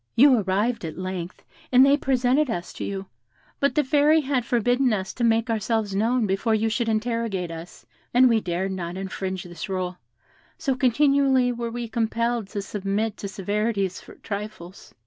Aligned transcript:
You 0.15 0.39
arrived 0.39 0.83
at 0.83 0.97
length, 0.97 1.43
and 1.71 1.85
they 1.85 1.95
presented 1.95 2.49
us 2.49 2.73
to 2.73 2.83
you; 2.83 3.05
but 3.59 3.75
the 3.75 3.83
Fairy 3.83 4.21
had 4.21 4.43
forbidden 4.47 4.91
us 4.93 5.13
to 5.13 5.23
make 5.23 5.47
ourselves 5.47 5.93
known 5.93 6.25
before 6.25 6.55
you 6.55 6.69
should 6.69 6.89
interrogate 6.89 7.51
us, 7.51 7.85
and 8.11 8.27
we 8.27 8.41
dared 8.41 8.71
not 8.71 8.97
infringe 8.97 9.43
this 9.43 9.69
rule, 9.69 9.99
so 10.57 10.73
continually 10.73 11.51
were 11.51 11.69
we 11.69 11.87
compelled 11.87 12.47
to 12.47 12.63
submit 12.63 13.15
to 13.17 13.27
severities 13.27 14.01
for 14.01 14.15
trifles. 14.15 14.95